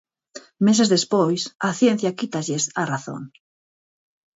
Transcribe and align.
Meses 0.65 0.91
despois, 0.95 1.41
a 1.67 1.69
ciencia 1.81 2.15
quítalles 2.19 2.63
a 2.81 2.83
razón. 2.93 3.21